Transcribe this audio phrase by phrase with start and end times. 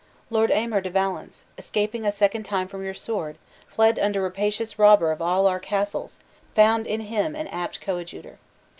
[0.31, 5.11] Lord Aymer de Valence, escaping a second time from your sword, fled under rapacious robber
[5.11, 6.17] of all our castles,
[6.55, 8.39] found in him an apt coadjutor.